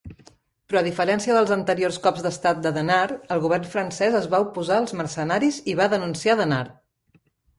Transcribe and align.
Però 0.69 0.77
a 0.79 0.85
diferència 0.85 1.33
dels 1.37 1.51
anteriors 1.55 1.99
cops 2.05 2.23
d'estat 2.27 2.63
de 2.63 2.71
Denard, 2.77 3.21
el 3.35 3.43
Govern 3.45 3.69
francès 3.75 4.17
es 4.21 4.25
va 4.33 4.41
oposar 4.47 4.79
als 4.81 4.97
mercenaris 5.03 5.63
i 5.75 5.79
va 5.81 5.91
denunciar 5.95 6.39
Denard. 6.41 6.73